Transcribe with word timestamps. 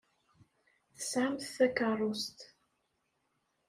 Tesɛamt 0.95 1.49
takeṛṛust. 1.55 2.39